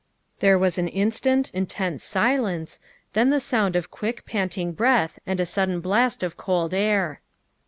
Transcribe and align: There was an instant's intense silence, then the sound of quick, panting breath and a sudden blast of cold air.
There 0.39 0.57
was 0.57 0.79
an 0.79 0.87
instant's 0.87 1.51
intense 1.51 2.03
silence, 2.03 2.79
then 3.13 3.29
the 3.29 3.39
sound 3.39 3.75
of 3.75 3.91
quick, 3.91 4.25
panting 4.25 4.71
breath 4.71 5.19
and 5.27 5.39
a 5.39 5.45
sudden 5.45 5.79
blast 5.79 6.23
of 6.23 6.37
cold 6.37 6.73
air. 6.73 7.21